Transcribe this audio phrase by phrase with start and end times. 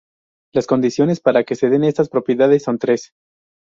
[0.51, 3.11] Las condiciones para que se den estas propiedades son tres.